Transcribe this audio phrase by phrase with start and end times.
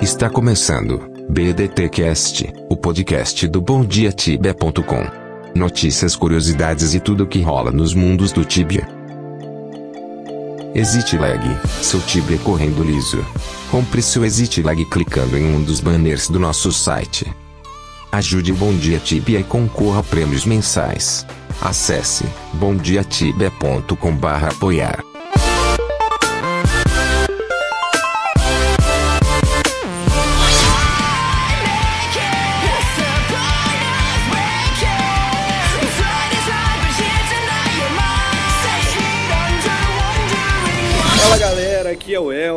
[0.00, 5.04] Está começando BDTcast, o podcast do BomDiaTibia.com.
[5.56, 8.86] Notícias, curiosidades e tudo o que rola nos mundos do Tibia.
[10.72, 11.44] Exit Lag,
[11.82, 13.26] seu Tibia correndo liso.
[13.72, 17.26] Compre seu Exit Lag clicando em um dos banners do nosso site.
[18.12, 21.26] Ajude o Bom Dia Tibia e concorra a prêmios mensais.
[21.60, 22.24] Acesse
[22.54, 25.02] bomdiatibia.com/apoiar.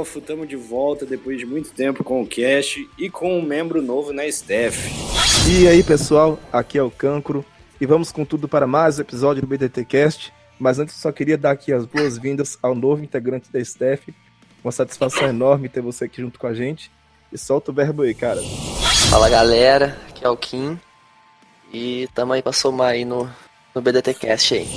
[0.01, 3.83] Elfo, estamos de volta depois de muito tempo com o Cash e com um membro
[3.83, 4.89] novo na staff.
[5.47, 7.45] E aí pessoal, aqui é o Cancro
[7.79, 10.33] e vamos com tudo para mais um episódio do BDT Cast.
[10.57, 14.11] Mas antes só queria dar aqui as boas-vindas ao novo integrante da staff.
[14.63, 16.91] Uma satisfação enorme ter você aqui junto com a gente.
[17.31, 18.41] E solta o verbo aí, cara.
[19.09, 20.79] Fala galera, aqui é o Kim
[21.71, 23.29] e tamo aí pra somar aí no,
[23.76, 24.67] no BDT Cast aí.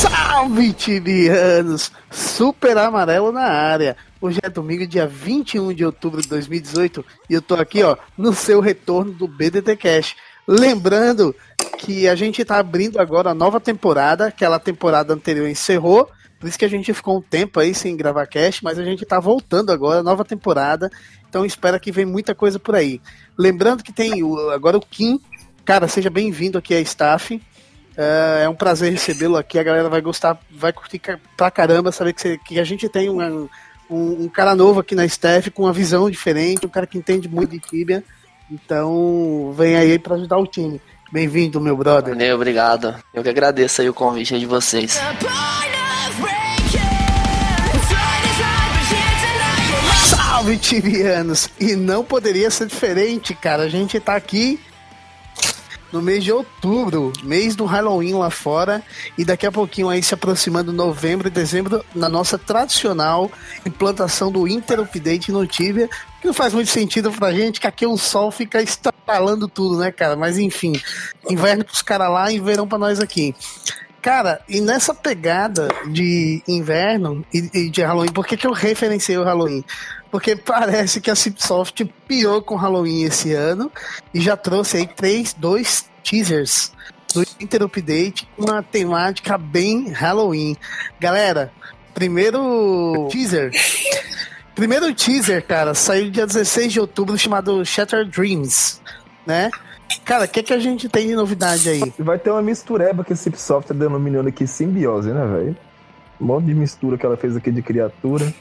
[0.00, 1.92] Salve, tibianos!
[2.10, 3.94] Super amarelo na área.
[4.18, 8.32] Hoje é domingo, dia 21 de outubro de 2018 e eu tô aqui, ó, no
[8.32, 10.16] seu retorno do BDT Cash.
[10.48, 11.36] Lembrando
[11.76, 16.58] que a gente tá abrindo agora a nova temporada, aquela temporada anterior encerrou, por isso
[16.58, 19.70] que a gente ficou um tempo aí sem gravar cash, mas a gente tá voltando
[19.70, 20.90] agora, nova temporada,
[21.28, 23.02] então espera que vem muita coisa por aí.
[23.38, 25.20] Lembrando que tem o, agora o Kim,
[25.62, 27.38] cara, seja bem-vindo aqui à staff.
[27.96, 29.58] É, é um prazer recebê-lo aqui.
[29.58, 31.00] A galera vai gostar, vai curtir
[31.36, 33.48] pra caramba saber que, você- que a gente tem um,
[33.90, 37.28] um, um cara novo aqui na staff com uma visão diferente, um cara que entende
[37.28, 38.02] muito de Tibia.
[38.50, 40.80] Então, vem aí pra ajudar o time.
[41.12, 42.14] Bem-vindo, meu brother.
[42.14, 42.94] Valeu, obrigado.
[43.12, 44.98] Eu que agradeço aí o convite de vocês.
[50.08, 51.48] Salve, tibianos!
[51.58, 53.64] E não poderia ser diferente, cara.
[53.64, 54.58] A gente tá aqui
[55.92, 58.82] no mês de outubro, mês do Halloween lá fora,
[59.16, 63.30] e daqui a pouquinho aí se aproximando novembro e dezembro, na nossa tradicional
[63.66, 65.88] implantação do Inter Update no Tibia,
[66.20, 69.90] que não faz muito sentido pra gente, que aqui o sol fica estalando tudo, né,
[69.90, 70.16] cara?
[70.16, 70.80] Mas enfim,
[71.28, 73.34] inverno pros caras lá e verão pra nós aqui.
[74.02, 79.18] Cara, e nessa pegada de inverno e, e de Halloween, por que, que eu referenciei
[79.18, 79.62] o Halloween?
[80.10, 83.70] Porque parece que a Cipsoft pirou com Halloween esse ano
[84.14, 86.72] e já trouxe aí três, dois teasers
[87.12, 90.56] do Inter Update com uma temática bem Halloween.
[90.98, 91.52] Galera,
[91.92, 93.50] primeiro teaser.
[94.54, 98.80] Primeiro teaser, cara, saiu dia 16 de outubro chamado Shattered Dreams,
[99.26, 99.50] né?
[100.04, 101.92] Cara, o que, que a gente tem de novidade aí?
[101.98, 105.56] Vai ter uma mistureba que esse Cipsoft tá denominando aqui simbiose, né, velho?
[106.20, 108.32] Um monte de mistura que ela fez aqui de criatura.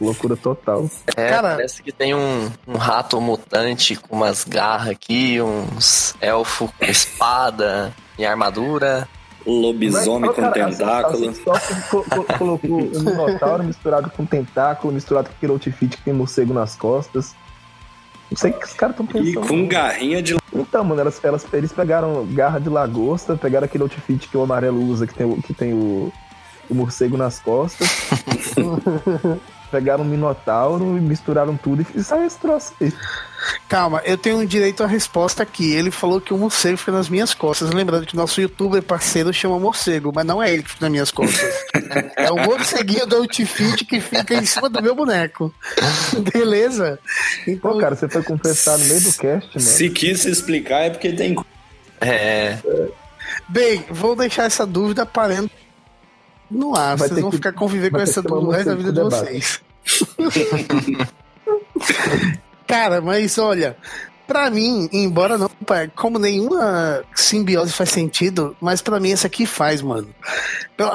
[0.00, 0.88] Loucura total.
[1.16, 6.72] É, Cara- parece que tem um, um rato mutante com umas garras aqui, uns elfo
[6.78, 9.06] com espada e armadura.
[9.46, 11.30] Lobisomem Mas, com cara, a- tentáculo.
[11.30, 11.60] A
[11.90, 16.76] co- co- colocou um Minotauro misturado com tentáculo, misturado com outfit que tem morcego nas
[16.76, 17.34] costas.
[18.30, 19.46] Não sei o que os caras estão E pensando.
[19.48, 20.36] com garrinha de.
[20.54, 24.80] Então, mano, elas, elas- eles pegaram garra de lagosta, pegaram aquele outfit que o amarelo
[24.82, 26.12] usa, que tem, que tem o,
[26.70, 27.88] o morcego nas costas.
[29.70, 32.92] pegaram um minotauro e misturaram tudo e saiu esse troço aí.
[33.68, 35.72] Calma, eu tenho direito à resposta aqui.
[35.72, 37.70] Ele falou que o morcego fica nas minhas costas.
[37.70, 41.10] Lembrando que nosso youtuber parceiro chama morcego, mas não é ele que fica nas minhas
[41.10, 41.48] costas.
[42.16, 45.54] é o morceguinho do Outfit que fica em cima do meu boneco.
[46.32, 46.98] Beleza?
[47.46, 49.60] Então, Pô, cara, você foi confessar no meio do cast, mano.
[49.60, 51.36] Se quis se explicar é porque tem.
[52.00, 52.58] É,
[53.48, 55.50] bem, vou deixar essa dúvida parando
[56.50, 56.96] no ar.
[56.96, 59.60] Vai Vocês vão que- ficar conviver com essa dúvida o resto da vida de vocês.
[62.66, 63.76] Cara, mas olha,
[64.26, 65.50] pra mim, embora não,
[65.96, 70.08] como nenhuma simbiose faz sentido, mas pra mim essa aqui faz, mano.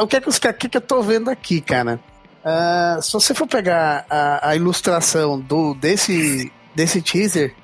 [0.01, 1.99] O que é que, os, ca- o que, é que eu tô vendo aqui, cara?
[2.43, 7.55] Ah, se você for pegar a, a ilustração do desse desse teaser,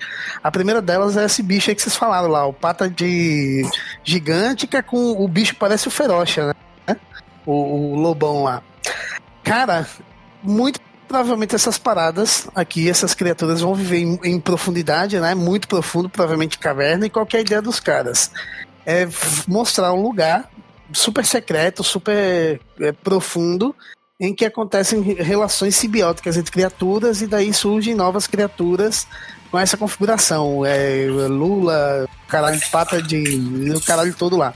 [0.41, 3.61] a primeira delas é esse bicho aí que vocês falaram lá, o pata de
[4.05, 6.47] gigante que é com o bicho parece o ferocha,
[6.88, 6.95] né?
[7.45, 8.61] O, o lobão lá.
[9.43, 9.88] Cara,
[10.43, 15.35] muito provavelmente essas paradas aqui, essas criaturas vão viver em, em profundidade, né?
[15.35, 18.31] Muito profundo, provavelmente caverna, e qual que é ideia dos caras?
[18.85, 19.07] É
[19.47, 20.49] mostrar um lugar
[20.93, 23.75] super secreto, super é, profundo,
[24.19, 29.05] em que acontecem re- relações simbióticas entre criaturas, e daí surgem novas criaturas
[29.49, 30.65] com essa configuração.
[30.65, 33.71] É, Lula, caralho de pata de.
[33.75, 34.53] o caralho todo lá.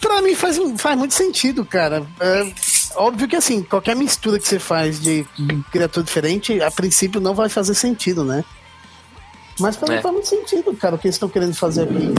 [0.00, 2.06] Pra mim faz, faz muito sentido, cara.
[2.20, 2.52] É,
[2.96, 5.26] óbvio que assim, qualquer mistura que você faz de
[5.72, 8.44] criatura diferente, a princípio não vai fazer sentido, né?
[9.58, 10.02] Mas pra mim É.
[10.02, 12.14] faz muito sentido, cara, o que eles estão querendo fazer aqui.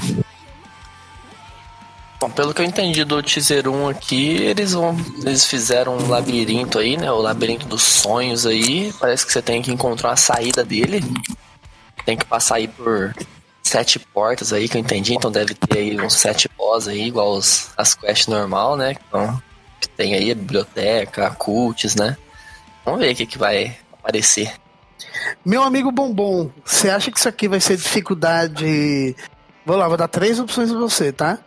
[2.20, 4.98] Bom, pelo que eu entendi do Teaser 1 aqui, eles vão.
[5.24, 7.12] Eles fizeram um labirinto aí, né?
[7.12, 8.92] O labirinto dos sonhos aí.
[9.00, 11.04] Parece que você tem que encontrar a saída dele.
[12.06, 13.14] Tem que passar aí por
[13.68, 15.14] sete portas aí, que eu entendi.
[15.14, 18.96] Então deve ter aí uns sete boss aí, igual os, as quests normal, né?
[19.08, 19.42] Então,
[19.80, 22.18] que tem aí a biblioteca, a cults, né?
[22.84, 24.54] Vamos ver o que, que vai aparecer.
[25.46, 29.16] Meu amigo Bombom, você acha que isso aqui vai ser dificuldade.
[29.66, 31.40] Vou lá, vou dar três opções pra você, tá?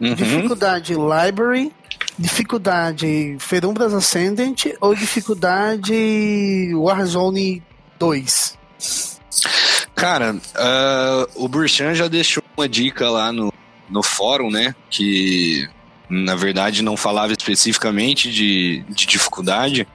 [0.00, 0.14] Uhum.
[0.14, 1.72] Dificuldade Library,
[2.18, 7.62] dificuldade Ferumbras Ascendant ou dificuldade Warzone
[7.98, 8.58] 2?
[9.94, 13.52] Cara, ah, o Burchan já deixou uma dica lá no,
[13.88, 14.74] no fórum, né?
[14.90, 15.68] Que
[16.08, 19.86] na verdade não falava especificamente de, de dificuldade,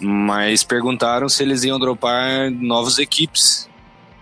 [0.00, 3.68] mas perguntaram se eles iam dropar novos equipes.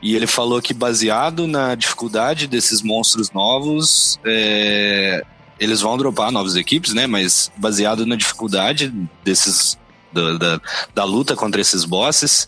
[0.03, 5.25] E ele falou que baseado na dificuldade desses monstros novos, é,
[5.59, 7.07] eles vão dropar novas equipes, né?
[7.07, 8.93] Mas baseado na dificuldade
[9.25, 9.79] desses
[10.15, 10.61] da, da,
[10.95, 12.47] da luta contra esses bosses,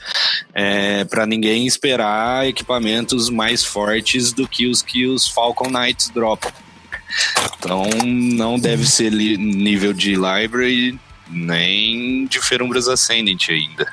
[0.55, 6.53] é, para ninguém esperar equipamentos mais fortes do que os que os Falcon Knights dropam.
[7.59, 10.99] Então não deve ser li- nível de library
[11.29, 13.93] nem de Ferumbras Ascendant ainda.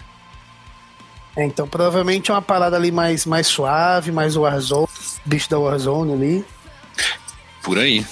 [1.35, 4.87] É, então provavelmente é uma parada ali mais, mais suave, mais Warzone,
[5.25, 6.45] bicho da Warzone ali.
[7.63, 8.05] Por aí.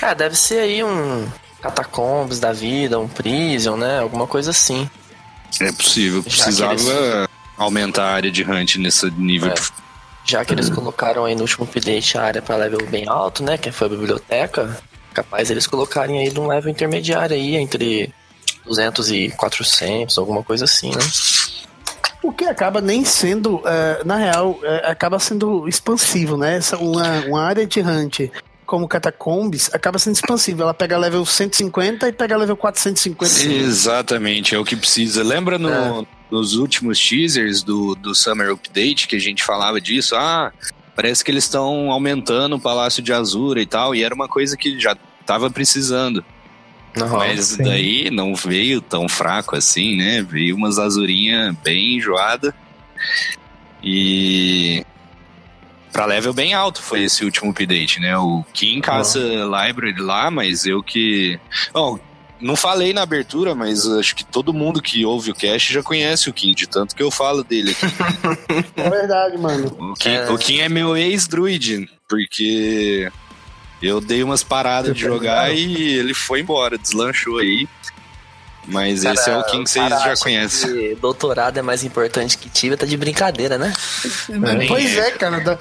[0.00, 1.26] Ah, deve ser aí um
[1.60, 3.98] Catacombs da vida, um Prison, né?
[4.00, 4.88] Alguma coisa assim.
[5.60, 6.22] É possível.
[6.22, 9.50] Precisava eles- aumentar a área de hunt nesse nível.
[9.50, 9.54] É.
[10.24, 13.56] Já que eles colocaram aí no último update a área para level bem alto, né?
[13.56, 14.78] Que foi a biblioteca.
[15.14, 18.12] Capaz eles colocarem aí de um level intermediário aí, entre
[18.66, 21.00] 200 e 400, alguma coisa assim, né?
[22.22, 26.56] O que acaba nem sendo, eh, na real, eh, acaba sendo expansivo, né?
[26.56, 28.30] Essa, uma, uma área de hunt
[28.68, 30.62] como Catacombs acaba sendo expansiva.
[30.62, 33.42] Ela pega level 150 e pega level 450.
[33.50, 35.24] Exatamente, é o que precisa.
[35.24, 35.70] Lembra no-
[36.02, 36.06] É.
[36.30, 40.14] nos últimos teasers do, do Summer Update que a gente falava disso?
[40.14, 40.52] Ah,
[40.94, 44.54] parece que eles estão aumentando o Palácio de Azura e tal, e era uma coisa
[44.54, 44.94] que já
[45.24, 46.22] tava precisando.
[46.94, 47.62] Mas sim.
[47.62, 50.20] daí não veio tão fraco assim, né?
[50.22, 52.54] Veio umas azurinha bem enjoada.
[53.82, 54.84] E
[55.92, 58.16] pra level bem alto foi esse último update, né?
[58.16, 61.38] O Kim caça library lá, mas eu que.
[61.72, 61.98] Bom,
[62.40, 66.30] não falei na abertura, mas acho que todo mundo que ouve o cast já conhece
[66.30, 67.86] o Kim, de tanto que eu falo dele aqui.
[68.76, 69.66] É verdade, mano.
[69.78, 70.30] O Kim É.
[70.30, 73.10] o Kim é meu ex-druid, porque
[73.82, 77.68] eu dei umas paradas de jogar e ele foi embora, deslanchou aí.
[78.70, 80.94] Mas Cara, esse é o Kim que vocês já conhecem.
[80.96, 83.72] doutorado é mais importante que Tibia, tá de brincadeira, né?
[84.68, 85.40] Pois é, cara.
[85.40, 85.58] da-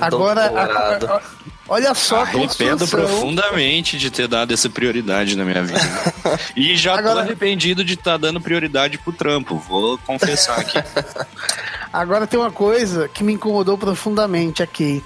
[0.00, 1.06] Agora, Doutorado.
[1.06, 1.22] a- a-
[1.68, 5.80] olha só a Arrependo profundamente de ter dado essa prioridade na minha vida.
[6.54, 10.78] E já tô Agora- arrependido de estar dando prioridade pro trampo, vou confessar aqui.
[11.92, 15.02] Agora tem uma coisa que me incomodou profundamente aqui.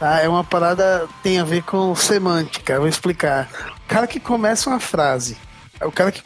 [0.00, 0.20] Tá?
[0.20, 2.78] É uma parada tem a ver com semântica.
[2.80, 3.48] Vou explicar.
[3.84, 5.36] O cara que começa uma frase.
[5.80, 6.22] É O cara que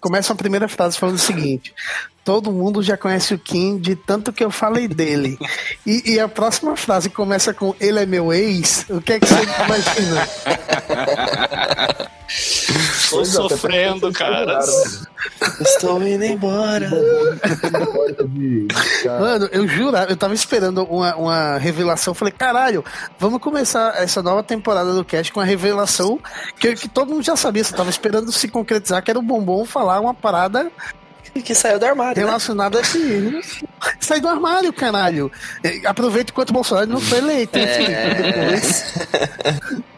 [0.00, 1.74] começa a primeira frase falando o seguinte:
[2.24, 5.38] Todo mundo já conhece o Kim de tanto que eu falei dele.
[5.84, 8.86] E, e a próxima frase começa com Ele é meu ex.
[8.88, 10.28] O que é que você imagina?
[13.12, 14.66] Tô Pois até sofrendo, caras.
[14.66, 16.88] combinaram, Estou indo embora.
[16.88, 16.98] né?
[19.20, 22.14] Mano, eu jurava, eu tava esperando uma, uma revelação.
[22.14, 22.84] Falei, caralho,
[23.18, 26.18] vamos começar essa nova temporada do cast com a revelação
[26.58, 27.62] que, que todo mundo já sabia.
[27.62, 30.70] Você tava esperando se concretizar, que era o bombom falar uma parada
[31.44, 32.20] que saiu do armário.
[32.20, 32.26] né?
[32.26, 33.30] relacionada a esse.
[34.00, 35.30] Sai do armário, caralho.
[35.86, 37.84] Aproveita enquanto o Bolsonaro não foi eleito, enfim.
[37.84, 38.14] É.
[38.14, 38.94] Depois,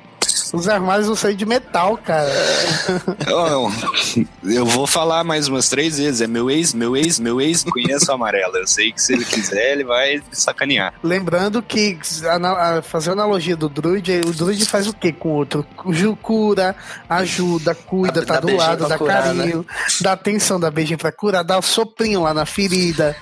[0.52, 2.30] os armários vão sair de metal, cara.
[3.26, 3.70] Eu,
[4.44, 6.20] eu vou falar mais umas três vezes.
[6.20, 8.56] É meu ex, meu ex, meu ex, conheço o amarelo.
[8.56, 10.94] Eu sei que se ele quiser, ele vai sacanear.
[11.02, 11.98] Lembrando que
[12.28, 15.64] ana- a- fazer a analogia do druid, o druid faz o que com o outro?
[16.22, 16.74] Cura,
[17.08, 19.66] ajuda, cuida, Dá- tá dá do lado, dá curar, carinho,
[20.00, 23.16] dá atenção, dá beijinho pra curar, dá o soprinho lá na ferida.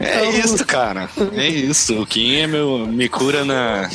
[0.00, 1.08] É Então, isso, cara.
[1.34, 2.00] É isso.
[2.00, 3.88] O Kim é meu, me cura na,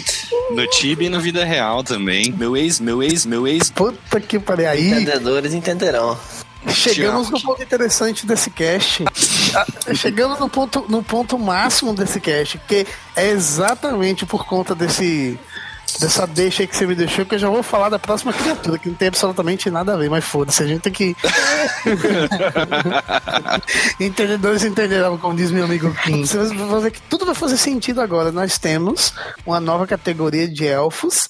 [0.51, 2.31] no Tibia e na vida real também.
[2.37, 3.69] Meu ex, meu ex, meu ex.
[3.69, 4.69] Puta que pariu.
[4.69, 6.17] Aí Entendedores entenderão.
[6.69, 9.03] chegamos no ponto interessante desse cast.
[9.55, 9.65] Ah,
[9.95, 15.37] Chegamos no ponto, no ponto máximo desse cast, que é exatamente por conta desse
[15.99, 18.77] dessa deixa aí que você me deixou, que eu já vou falar da próxima criatura,
[18.77, 21.15] que não tem absolutamente nada a ver, mas foda-se, a gente tem que.
[23.99, 26.23] Entendedores entenderão, como diz meu amigo Kim.
[27.09, 28.31] Tudo vai fazer sentido agora.
[28.31, 29.13] Nós temos
[29.45, 31.29] uma nova categoria de elfos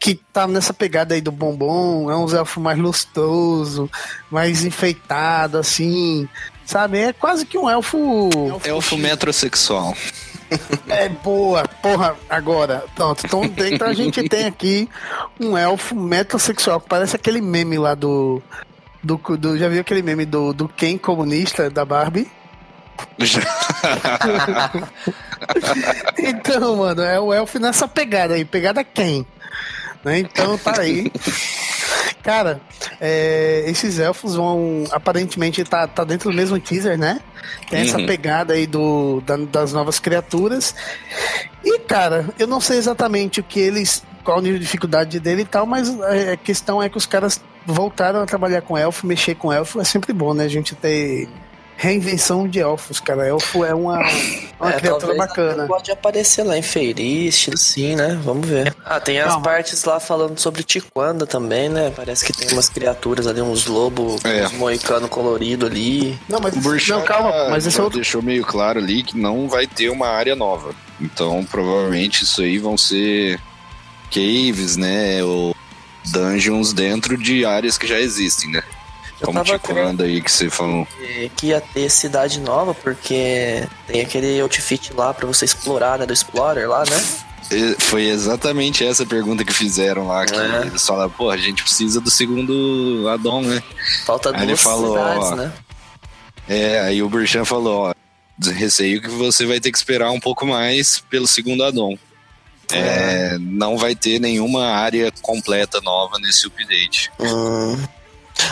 [0.00, 3.90] que tá nessa pegada aí do bombom, é um elfo mais lustroso,
[4.30, 6.26] mais enfeitado, assim,
[6.64, 6.98] sabe?
[6.98, 8.30] É quase que um elfo.
[8.64, 9.94] Elfo metrosexual.
[10.88, 12.82] É boa, porra, agora.
[12.96, 14.88] Pronto, então, então a gente tem aqui
[15.38, 18.42] um elfo metrosexual, que parece aquele meme lá do.
[19.00, 22.28] Do, do, já viu aquele meme do, do Ken comunista da Barbie?
[26.18, 29.24] então, mano, é o elfo nessa pegada aí, pegada quem?
[30.04, 30.20] Né?
[30.20, 31.10] Então tá aí.
[32.22, 32.60] Cara,
[33.00, 34.84] é, esses elfos vão.
[34.90, 37.20] Aparentemente tá, tá dentro do mesmo teaser, né?
[37.68, 38.06] Tem essa Uhum.
[38.06, 40.74] pegada aí do, da- das novas criaturas.
[41.64, 44.02] E, cara, eu não sei exatamente o que eles.
[44.24, 47.06] qual o nível de dificuldade dele e tal, mas é, a questão é que os
[47.06, 50.44] caras voltaram a trabalhar com elfo, mexer com elfo é sempre bom, né?
[50.44, 51.26] A gente ter
[51.80, 53.26] reinvenção de elfos, cara.
[53.26, 53.98] Elfo é uma,
[54.60, 55.66] uma É, criatura bacana.
[55.66, 58.20] Pode aparecer lá em Feirist, sim, né?
[58.22, 58.76] Vamos ver.
[58.84, 59.42] Ah, tem as Calma.
[59.42, 61.90] partes lá falando sobre Tiquanda também, né?
[61.96, 64.44] Parece que tem umas criaturas ali, uns lobos, É.
[64.46, 66.18] uns moicano colorido ali.
[66.28, 66.54] Não, mas
[66.86, 67.98] não, calma, mas esse é outro.
[67.98, 70.74] deixou meio claro ali que não vai ter uma área nova.
[71.00, 73.40] Então, provavelmente isso aí vão ser
[74.10, 75.24] caves, né?
[75.24, 75.56] Ou
[76.04, 78.62] dungeons dentro de áreas que já existem, né?
[79.20, 80.86] Eu Como tava Tiquanda aí que você falou.
[81.36, 86.06] que, ia ter cidade nova, porque tem aquele outfit lá pra você explorar, né?
[86.06, 87.04] Do Explorer lá, né?
[87.78, 90.24] Foi exatamente essa pergunta que fizeram lá.
[90.24, 90.62] Que É.
[90.66, 93.62] eles falaram, pô, a gente precisa do segundo addon, né?
[94.06, 95.52] Falta Aí duas ele falou, cidades, ó, né?
[96.48, 97.94] É, aí o Burchan falou, ó,
[98.52, 101.98] receio que você vai ter que esperar um pouco mais pelo segundo addon.
[102.72, 107.10] É, não vai ter nenhuma área completa nova nesse update.
[107.18, 107.76] Hum.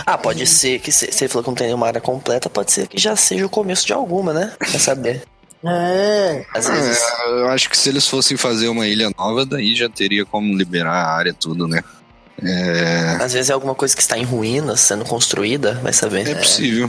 [0.07, 2.87] Ah, pode ser que se- você falou que não tem nenhuma área completa, pode ser
[2.89, 4.53] que já seja o começo de alguma, né?
[4.71, 5.23] Quer saber?
[5.65, 6.99] É, Às vezes.
[7.03, 10.57] É, eu acho que se eles fossem fazer uma ilha nova, daí já teria como
[10.57, 11.83] liberar a área tudo, né?
[12.41, 16.29] É, Às vezes é alguma coisa que está em ruínas, sendo construída, vai saber.
[16.29, 16.89] é possível.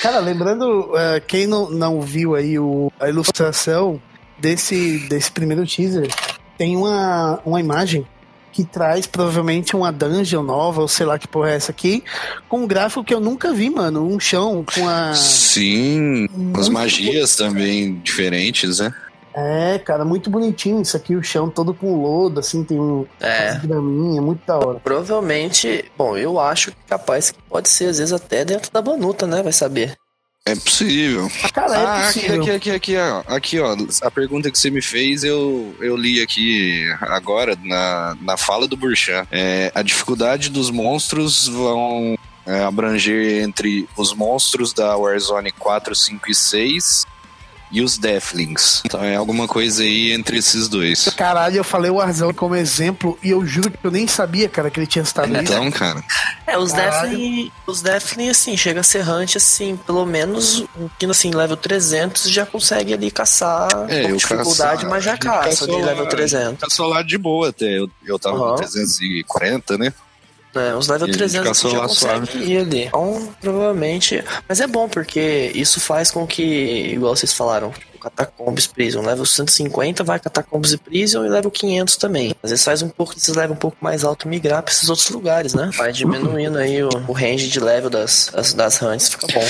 [0.00, 4.00] Cara, lembrando, eh, quem não, não viu aí o, a ilustração
[4.38, 6.08] desse, desse primeiro teaser,
[6.56, 8.06] tem uma, uma imagem
[8.54, 12.04] que traz provavelmente uma dungeon nova, ou sei lá que porra é essa aqui,
[12.48, 14.06] com um gráfico que eu nunca vi, mano.
[14.06, 15.12] Um chão com a.
[15.12, 18.94] Sim, as Muito magias também diferentes, né?
[19.36, 23.50] É, cara, muito bonitinho isso aqui, o chão todo com lodo, assim, tem um É.
[23.50, 24.78] umas graminha, muito da hora.
[24.78, 29.26] Provavelmente, bom, eu acho que capaz que pode ser, às vezes, até dentro da banuta,
[29.26, 29.42] né?
[29.42, 29.96] Vai saber.
[30.46, 31.30] É possível.
[31.54, 32.42] Cara, é ah, aqui, possível.
[32.42, 33.22] aqui, aqui, aqui, ó.
[33.26, 33.76] Aqui, ó.
[34.02, 38.76] A pergunta que você me fez, eu, eu li aqui agora na, na fala do
[38.76, 39.26] Burchan.
[39.32, 46.30] É, a dificuldade dos monstros vão é, abranger entre os monstros da Warzone 4, 5
[46.30, 47.06] e 6
[47.74, 48.82] e os Deathlings.
[48.84, 51.08] Então é alguma coisa aí entre esses dois.
[51.16, 54.70] Caralho, eu falei o Warzone como exemplo e eu juro que eu nem sabia, cara,
[54.70, 55.42] que ele tinha citado isso.
[55.42, 56.02] Então, cara,
[56.46, 57.08] É, os Caralho.
[57.10, 60.64] Deathling, os Deathling, assim, chega a ser hunt, assim, pelo menos,
[61.10, 65.68] assim, level 300, já consegue ali caçar É, com dificuldade, caçar- mas já caça caçou
[65.68, 66.60] de level 300.
[66.60, 67.78] tá só lá de boa até.
[67.78, 68.50] Eu, eu tava Aham.
[68.50, 69.92] com 340, né?
[70.54, 72.84] É, os level E a gente 300 caçou já consegue ir ali.
[72.84, 74.22] Então, provavelmente...
[74.48, 76.42] Mas é bom, porque isso faz com que,
[76.92, 81.96] igual vocês falaram, tipo, Catacombs Prison, level 150 vai Catacombs e Prison e level 500
[81.96, 82.34] também.
[82.42, 85.08] Às vezes faz um pouco desses level um pouco mais alto migrar pra esses outros
[85.08, 85.70] lugares, né?
[85.76, 89.46] Vai diminuindo aí o, o range de level das, das, das hunts, fica bom.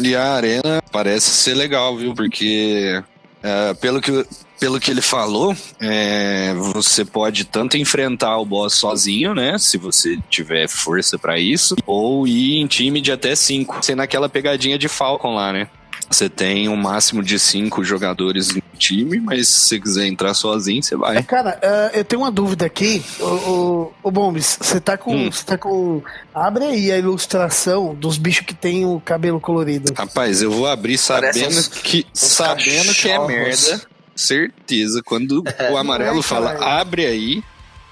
[0.00, 2.14] E a arena parece ser legal, viu?
[2.14, 3.02] Porque
[3.46, 4.26] é, pelo, que,
[4.58, 9.56] pelo que ele falou, é, você pode tanto enfrentar o boss sozinho, né?
[9.56, 13.78] Se você tiver força pra isso, ou ir em time de até cinco.
[13.82, 15.68] Sendo aquela pegadinha de Falcon lá, né?
[16.10, 20.94] Você tem um máximo de cinco jogadores time, mas se você quiser entrar sozinho, você
[20.96, 21.22] vai.
[21.24, 23.02] Cara, eh, eu tenho uma dúvida aqui.
[23.18, 25.16] O, o, o Bombs, você tá com.
[25.16, 25.30] Hum.
[25.32, 26.02] Você tá com.
[26.34, 29.92] Abre aí a ilustração dos bichos que tem o cabelo colorido.
[29.96, 33.80] Rapaz, eu vou abrir sabendo uns- que sabendo que é merda.
[34.14, 35.02] Certeza.
[35.04, 37.42] Quando o amarelo Ai, fala abre aí,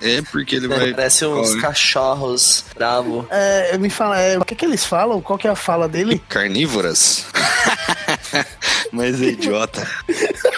[0.00, 0.92] é porque ele vai.
[0.92, 1.60] Parece uns Olha.
[1.60, 3.26] cachorros bravo.
[3.30, 5.20] É, me fala, é, o que, que eles falam?
[5.20, 6.22] Qual que é a fala dele?
[6.28, 7.24] Carnívoras?
[8.92, 9.86] Mas é idiota.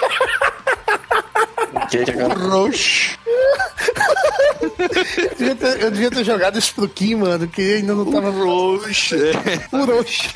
[1.90, 3.18] Que que é- Roxo.
[5.18, 8.30] Eu devia ter, eu devia ter jogado isso pro Kim, mano, que ainda não tava.
[8.30, 9.14] Roxo.
[9.16, 9.76] É.
[9.76, 10.30] Uroxi.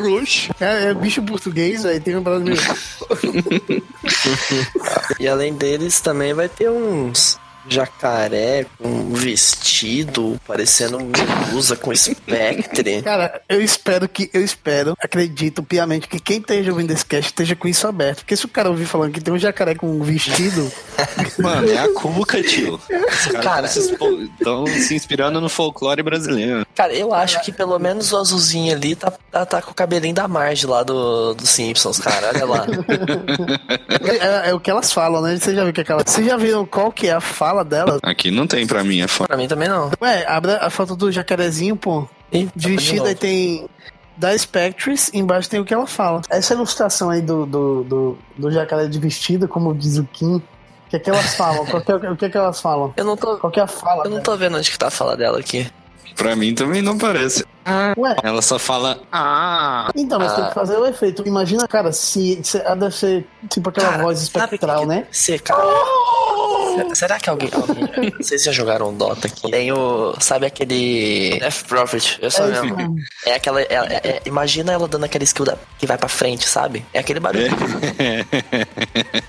[0.00, 0.50] Roxo.
[0.60, 2.62] É, é bicho português, aí tem um brasileiro.
[5.20, 7.37] E além deles, também vai ter uns.
[7.68, 13.02] Jacaré com um vestido, parecendo Medusa com espectre.
[13.02, 17.54] Cara, eu espero que, eu espero, acredito piamente que quem esteja ouvindo esse cast esteja
[17.54, 18.18] com isso aberto.
[18.18, 20.70] Porque se o cara ouvir falando que tem um jacaré com um vestido.
[21.38, 22.74] Mano, é a cuca, tio.
[22.74, 23.38] Os Cara.
[23.40, 26.66] caras estão se inspirando no folclore brasileiro.
[26.74, 30.14] Cara, eu acho que pelo menos o azulzinho ali tá, tá, tá com o cabelinho
[30.14, 32.28] da Marge lá do, do Simpsons, cara.
[32.28, 32.66] Olha lá.
[34.44, 35.36] é, é o que elas falam, né?
[35.36, 36.02] Você já viu que aquela.
[36.04, 37.98] Vocês já viram qual que é a fala delas?
[38.02, 39.28] Aqui não tem pra mim, é foda.
[39.28, 39.90] pra mim também não.
[40.00, 42.06] Ué, abre a foto do jacarezinho, pô.
[42.32, 43.68] Ih, tá De vestido aí tem.
[44.16, 46.22] Da Spectres, embaixo tem o que ela fala.
[46.28, 50.42] Essa ilustração aí do, do, do, do jacaré de vestido, como diz o Kim, o
[50.90, 51.64] que é que elas falam?
[51.64, 52.92] Qual que é, o que é que elas falam?
[52.96, 53.38] Eu não tô.
[53.38, 54.04] Qual que é a fala?
[54.06, 55.70] Eu não tô vendo onde que tá a fala dela aqui.
[56.16, 57.44] Pra mim também não parece.
[57.96, 58.98] Ué, Ela só fala.
[59.12, 59.88] Ah!
[59.94, 60.34] então, mas Ah.
[60.36, 61.22] tem que fazer o efeito.
[61.28, 65.06] Imagina, cara, se, se ela deve ser tipo aquela Cara, voz sabe espectral, que- né?
[65.12, 65.62] Você, cara.
[66.82, 67.50] Será- Será que alguém.
[67.52, 69.50] alguém não sei se já jogaram Dota aqui.
[69.50, 70.14] Tem o.
[70.20, 71.38] Sabe aquele.
[71.40, 72.18] Death Prophet?
[72.20, 72.96] Eu sou É mesmo.
[73.26, 73.60] É aquela.
[73.60, 76.84] é- é- é- imagina ela dando aquele skill da- que vai pra frente, sabe?
[76.92, 77.48] É aquele barulho.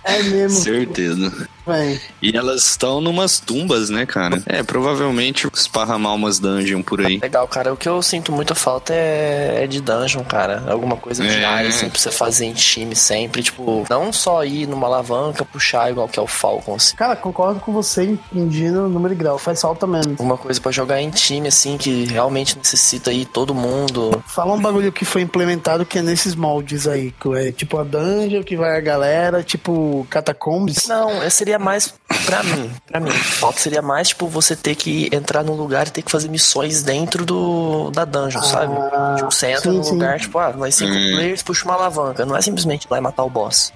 [0.03, 1.47] É mesmo, Certeza.
[1.65, 1.99] velho.
[2.21, 4.41] E elas estão numas tumbas, né, cara?
[4.45, 7.19] É, provavelmente esparramar umas dungeons por aí.
[7.19, 7.73] Legal, cara.
[7.73, 10.63] O que eu sinto muita falta é, é de dungeon, cara.
[10.67, 11.37] Alguma coisa É.
[11.37, 13.43] diária, assim, pra você fazer em time sempre.
[13.43, 16.95] Tipo, não só ir numa alavanca, puxar igual que é o Falcon, assim.
[16.95, 19.37] Cara, concordo com você em, em gênero, número e grau.
[19.37, 20.11] Faz falta mesmo.
[20.11, 24.23] Alguma coisa pra jogar em time, assim, que realmente necessita ir todo mundo.
[24.27, 27.11] Fala um bagulho que foi implementado que é nesses moldes aí.
[27.19, 30.87] Que é tipo a dungeon, que vai a galera, tipo catacombs.
[30.87, 31.93] Não, esse seria mais
[32.25, 32.71] pra mim.
[32.85, 33.09] Pra mim.
[33.11, 36.83] Falta seria mais, tipo, você ter que entrar num lugar e ter que fazer missões
[36.83, 38.73] dentro do da dungeon, sabe?
[38.91, 39.91] Ah, Tipo, você entra sim, num sim.
[39.93, 41.11] lugar, tipo, ah, nós cinco Hum.
[41.15, 42.25] players, puxa uma alavanca.
[42.25, 43.71] Não é simplesmente ir lá e matar o boss.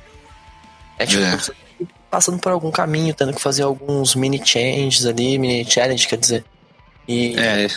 [1.00, 1.38] É tipo, É.
[2.14, 6.46] passando por algum caminho, tendo que fazer alguns mini changes ali, mini challenge, quer dizer.
[7.08, 7.36] E.
[7.36, 7.68] É,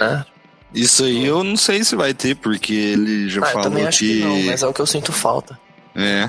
[0.00, 0.26] Né?
[0.74, 3.86] isso aí eu não sei se vai ter, porque ele já Ah, eu falou também
[3.86, 4.18] acho que...
[4.18, 4.24] que.
[4.24, 5.56] não, mas é o que eu sinto falta.
[5.94, 6.28] É.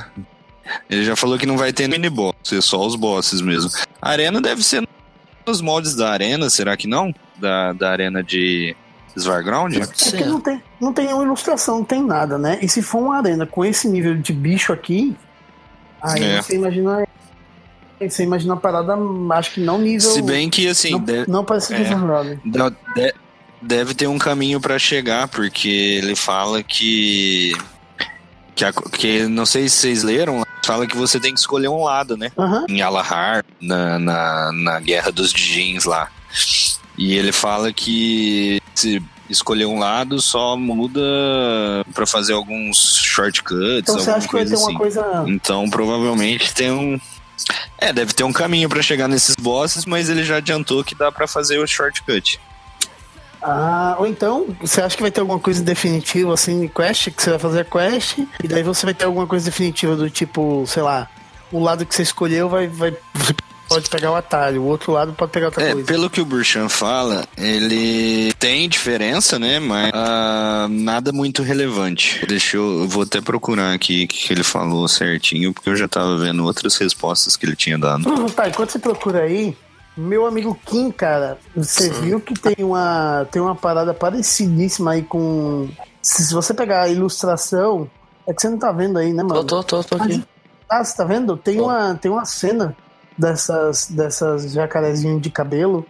[0.87, 3.71] Ele já falou que não vai ter mini boss, é só os bosses mesmo.
[3.99, 4.88] A arena deve ser
[5.47, 7.12] nos moldes da arena, será que não?
[7.38, 8.75] Da, da arena de
[9.17, 9.75] Svarground?
[9.75, 12.60] É porque não tem, não tem nenhuma ilustração, não tem nada, né?
[12.62, 15.15] E se for uma arena com esse nível de bicho aqui,
[15.99, 16.41] aí É.
[16.43, 17.08] você imagina.
[18.09, 18.95] Você imagina uma parada,
[19.33, 20.09] acho que não nível.
[20.09, 21.77] Se bem que assim, não, deve, não parece é.
[21.77, 22.49] que.
[22.49, 23.13] Da- de-
[23.61, 27.53] deve ter um caminho pra chegar, porque ele fala que.
[28.55, 31.83] Que, a- que não sei se vocês leram, fala que você tem que escolher um
[31.83, 32.31] lado, né?
[32.37, 32.65] Aham.
[32.69, 36.09] Em Alahar, na, na, na Guerra dos Djinns lá.
[36.97, 41.01] E ele fala que se escolher um lado só muda
[41.95, 44.77] pra fazer alguns shortcuts, Então você acha que vai ter uma assim.
[44.77, 45.23] coisa.
[45.27, 46.99] Então provavelmente tem um.
[47.78, 51.12] É, deve ter um caminho pra chegar nesses bosses, mas ele já adiantou que dá
[51.12, 52.39] pra fazer o shortcut.
[53.41, 57.32] Ah, ou então, você acha que vai ter alguma coisa definitiva assim, quest, que você
[57.32, 61.10] vai fazer quest, e daí você vai ter alguma coisa definitiva do tipo, sei lá,
[61.52, 62.67] o lado que você escolheu vai.
[62.67, 62.96] vai
[63.73, 65.88] pode pegar o atalho, o outro lado pode pegar outra É, coisa.
[65.88, 69.59] pelo que o Burchan fala, ele tem diferença, né?
[69.59, 72.25] Mas ah, nada muito relevante.
[72.27, 75.88] Deixa eu, eu vou até procurar aqui o que ele falou certinho, porque eu já
[75.88, 78.07] tava vendo outras respostas que ele tinha dado.
[78.09, 79.55] Hum, Tá, enquanto você procura aí,
[79.95, 85.69] meu amigo Kim, cara, você viu que tem uma, tem uma parada parecidíssima aí com.
[86.01, 87.89] Se se você pegar a ilustração,
[88.27, 89.43] é que você não tá vendo aí, né, mano?
[89.43, 90.23] Tô, tô, tô, tô aqui.
[90.69, 91.38] Ah, você tá vendo?
[91.38, 91.65] Tem Tô.
[91.65, 92.75] uma, tem uma cena
[93.17, 95.86] dessas, dessas jacarezinhos de cabelo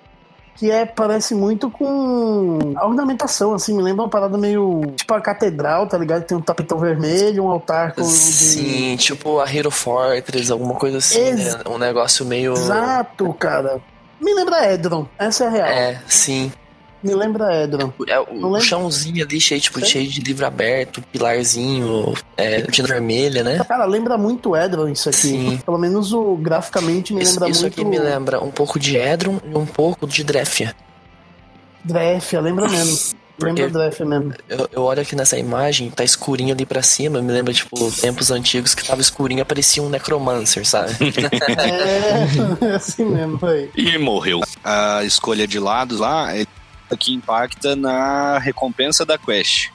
[0.56, 5.20] que é, parece muito com a ornamentação, assim, me lembra uma parada meio tipo a
[5.20, 6.24] catedral, tá ligado?
[6.26, 8.04] Tem um tapetão vermelho, um altar com.
[8.04, 11.62] de- Sim, tipo a Hero Fortress, alguma coisa assim, Ex- né?
[11.68, 12.54] Um negócio meio.
[12.54, 13.82] Exato, cara.
[14.22, 15.68] Me lembra Edron, essa é a real.
[15.68, 16.52] É, sim.
[17.04, 17.92] Me lembra Edron.
[18.08, 19.90] É, o chãozinho ali cheio, tipo, Sei.
[19.90, 23.64] cheio de livro aberto, pilarzinho, é, tinta vermelha, né?
[23.68, 25.18] Cara, lembra muito Edron isso aqui.
[25.18, 25.60] Sim.
[25.66, 28.96] Pelo menos o graficamente me Isso, lembra isso muito aqui me lembra um pouco de
[28.98, 30.74] Edron e um pouco de Drefia.
[31.84, 32.98] Drefia, lembra mesmo.
[33.36, 34.32] Porque- Lembra Drefia mesmo.
[34.48, 38.30] Eu, eu olho aqui nessa imagem, tá escurinho ali pra cima, me lembra, tipo, tempos
[38.30, 40.94] antigos que tava escurinho, parecia um Necromancer, sabe?
[42.64, 43.70] É, assim mesmo, foi.
[43.76, 44.40] E morreu.
[44.64, 46.46] A escolha de lados lá é
[46.98, 49.70] que impacta na recompensa da quest.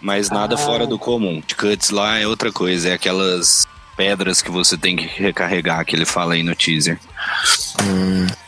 [0.00, 0.58] Mas nada Ah.
[0.58, 1.42] fora do comum.
[1.58, 6.04] Cuts lá é outra coisa, é aquelas pedras que você tem que recarregar, que ele
[6.04, 6.98] fala aí no teaser.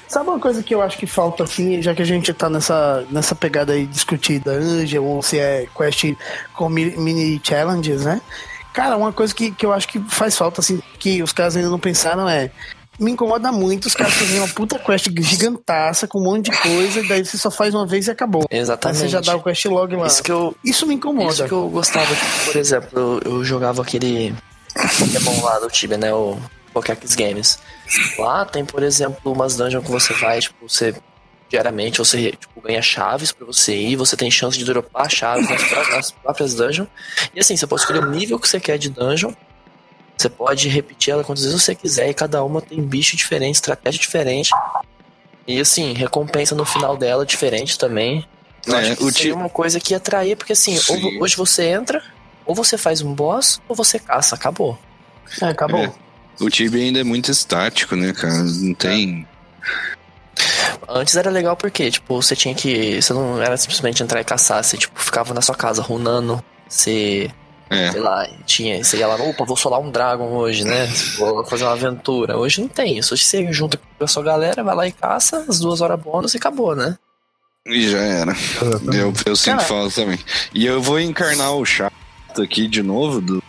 [0.06, 3.06] Sabe uma coisa que eu acho que falta, assim, já que a gente tá nessa,
[3.10, 6.14] nessa pegada aí discutida, Angel, ou se é quest
[6.54, 8.20] com mi- mini challenges, né?
[8.72, 11.68] Cara, uma coisa que, que eu acho que faz falta, assim, que os caras ainda
[11.68, 12.50] não pensaram é
[12.98, 17.00] me incomoda muito os caras fazerem uma puta quest gigantaça com um monte de coisa,
[17.00, 18.46] e daí você só faz uma vez e acabou.
[18.50, 18.96] Exatamente.
[18.96, 20.06] Aí você já dá o quest log lá.
[20.06, 21.32] Isso que eu, Isso me incomoda.
[21.32, 24.34] Isso que eu gostava, por exemplo, eu, eu jogava aquele
[24.98, 26.12] Pokémon lá do Tibia, né?
[26.12, 26.36] O
[26.72, 27.58] Pokéx Games.
[28.18, 30.94] Lá tem, por exemplo, umas dungeons que você vai, tipo, você
[31.48, 35.88] diariamente você tipo, ganha chaves pra você ir, você tem chance de dropar chaves nas,
[35.90, 36.88] nas próprias dungeons.
[37.34, 39.32] E assim, você pode escolher o nível que você quer de dungeon.
[40.18, 44.00] Você pode repetir ela quantas vezes você quiser e cada uma tem bicho diferente, estratégia
[44.00, 44.50] diferente.
[45.46, 48.26] E assim, recompensa no final dela diferente também.
[48.66, 51.18] Eu É, acho o seria ti- uma coisa que atrair, porque assim, Sim.
[51.20, 52.02] hoje você entra,
[52.44, 54.76] ou você faz um boss, ou você caça, acabou.
[55.40, 55.84] É, acabou.
[55.84, 55.92] É.
[56.40, 58.34] O Tibia ainda é muito estático, né, cara?
[58.42, 59.26] Não tem.
[60.88, 63.00] Antes era legal porque, tipo, você tinha que.
[63.00, 67.30] Você não era simplesmente entrar e caçar, você, tipo, ficava na sua casa runando, você.
[67.70, 67.92] É.
[67.92, 68.82] Sei lá, tinha.
[68.82, 70.86] Você ia lá, opa, vou solar um Dragon hoje, né?
[71.18, 72.36] Vou fazer uma aventura.
[72.38, 73.12] Hoje não tem isso.
[73.14, 76.34] Hoje você junta com a sua galera, vai lá e caça, as duas horas bônus
[76.34, 76.96] e acabou, né?
[77.66, 78.32] E já era.
[78.94, 80.18] Eu, eu sinto Cara- falta também.
[80.54, 81.92] E eu vou encarnar o chato
[82.42, 83.42] aqui de novo do,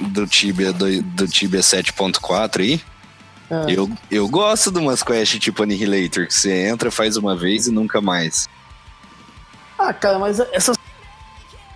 [0.00, 2.80] do Tibia, do, do Tibia 7.4 aí.
[3.50, 3.72] É.
[3.72, 7.70] Eu, eu gosto de umas quests tipo Annihilator, que você entra, faz uma vez e
[7.72, 8.48] nunca mais.
[9.78, 10.76] Ah, cara, mas essas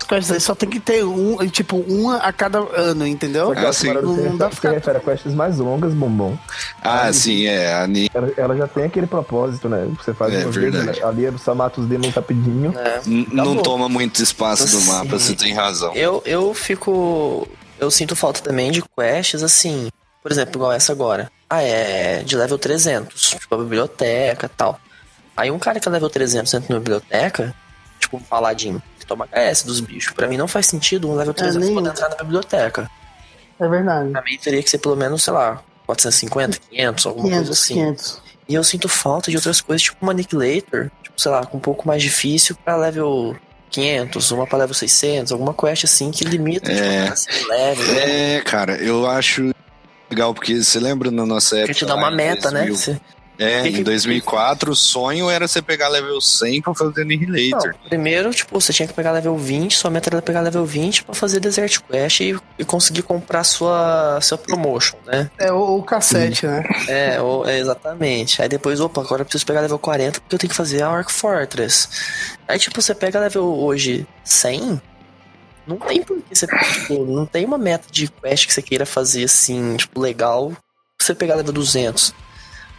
[0.05, 3.53] quests aí só tem que ter um, tipo, uma a cada ano, entendeu?
[3.55, 3.89] Ah, sim.
[3.89, 6.37] Agora Não- você, não dá ficar- refere a quests mais longas, bombom.
[6.81, 7.73] Ah, Aí- sim, é.
[7.73, 9.87] A Ani- Ela, ela já tem aquele propósito, né?
[9.97, 10.99] Você faz É uma vez, verdade.
[11.01, 11.05] né?
[11.05, 12.73] ali você mata os demons rapidinho.
[12.77, 13.01] É.
[13.05, 14.87] n- não toma muito espaço do Sim.
[14.91, 15.93] mapa, você tem razão.
[15.93, 17.47] Eu, eu fico.
[17.79, 19.89] Eu sinto falta também de quests assim.
[20.23, 21.29] Por exemplo, igual essa agora.
[21.49, 23.31] Ah, é de level 300.
[23.39, 24.79] Tipo, a biblioteca e tal.
[25.37, 27.53] Aí um cara que é level 300 entra na biblioteca,
[27.99, 30.13] tipo um paladino, que toma HS dos bichos.
[30.13, 32.89] Pra mim não faz sentido um level 300 nem poder entrar na biblioteca.
[33.59, 34.09] É verdade.
[34.11, 37.73] Pra mim teria que ser pelo menos, sei lá, 450, 500, alguma coisa 500, assim.
[37.75, 38.21] 500.
[38.49, 41.61] E eu sinto falta de outras coisas, tipo uma Annihilator, tipo, sei lá, com um
[41.61, 43.35] pouco mais difícil pra level
[43.71, 47.11] 500, uma pra level 600, alguma quest assim que limita, É.
[47.11, 47.95] tipo, level.
[47.97, 49.51] É, cara, eu acho
[50.09, 51.67] legal, porque você lembra na nossa época.
[51.73, 52.65] Porque te dá uma meta, né?
[52.67, 52.75] 2000?
[52.77, 53.01] Você-
[53.37, 57.73] É, em 2004 o sonho era você pegar level 100 pra fazer Annihilator.
[57.73, 61.03] Não, primeiro, tipo, você tinha que pegar level 20, sua meta era pegar level 20
[61.03, 65.29] pra fazer Desert Quest e, e conseguir comprar sua, seu promotion, né?
[65.37, 66.63] É o, o cassete, né?
[66.87, 68.41] É, ou- é, exatamente.
[68.41, 70.89] Aí depois, opa, agora eu preciso pegar level 40 porque eu tenho que fazer a
[70.91, 71.87] Orc Fortress.
[72.47, 74.81] Aí, tipo, você pega level hoje 100,
[75.67, 78.85] não tem por que você, tipo, não tem uma meta de quest que você queira
[78.85, 80.51] fazer assim, tipo, legal,
[81.01, 82.13] você pegar level 200.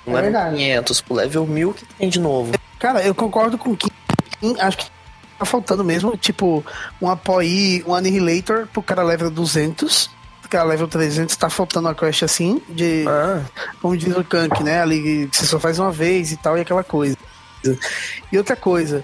[0.07, 0.57] É level verdade.
[0.57, 2.53] 500, pro level 1000 que tem de novo.
[2.79, 3.91] Cara, eu concordo com o Kim.
[4.61, 4.85] Acho que
[5.39, 6.65] tá faltando mesmo, tipo,
[7.01, 10.11] um apoio, um Annihilator pro cara level 200.
[10.45, 13.43] O cara level 300 tá faltando uma quest assim, de, Ah,
[13.83, 14.81] como diz o Kank, né?
[14.81, 17.17] Ali que você só faz uma vez e tal, e aquela coisa.
[18.31, 19.03] E outra coisa,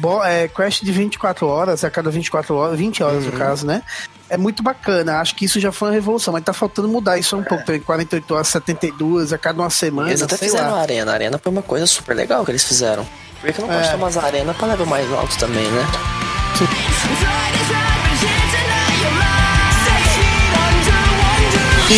[0.00, 3.38] bo- é, quest de 24 horas, a cada 24 horas, 20 horas no Uhum.
[3.38, 3.82] caso, né?
[4.30, 7.34] É muito bacana, acho que isso já foi uma revolução, mas tá faltando mudar isso
[7.36, 7.64] um pouco.
[7.64, 10.78] Tem 48 horas, 72, a cada uma semana, eles até sei fizeram lá.
[10.78, 11.10] a arena.
[11.10, 13.06] A arena foi uma coisa super legal que eles fizeram.
[13.40, 13.90] Por que não pode É.
[13.90, 15.86] ter umas arenas pra level mais alto também, né?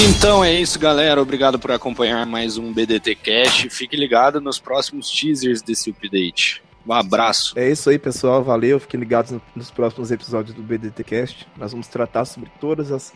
[0.08, 1.20] Então é isso, galera.
[1.20, 3.66] Obrigado por acompanhar mais um BDT Cash.
[3.70, 6.62] Fique ligado nos próximos teasers desse update.
[6.86, 7.52] Um abraço.
[7.58, 8.42] É isso aí, pessoal.
[8.42, 8.80] Valeu.
[8.80, 11.46] Fiquem ligados no- nos próximos episódios do BDT Cast.
[11.56, 13.12] Nós vamos tratar sobre todas as